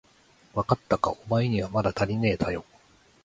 [0.55, 2.65] わかったか、おまえにはまだたりねえだよ。